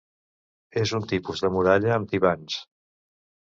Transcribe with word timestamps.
És 0.83 0.93
un 0.99 1.05
tipus 1.11 1.45
de 1.45 1.53
muralla 1.57 1.93
amb 1.99 2.11
tibants. 2.17 2.59